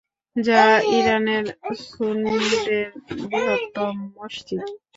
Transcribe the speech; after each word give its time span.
যা 0.35 0.61
ইরানের 0.97 1.45
সুন্নিদের 1.85 2.85
বৃহত্তম 3.21 3.95
মসজিদ। 4.15 4.61